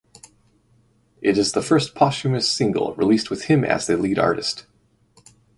[1.21, 4.65] It is the first posthumous single released with him as the lead artist.